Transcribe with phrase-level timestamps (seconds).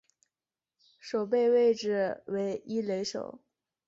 [0.99, 3.37] 守备位置为一垒手。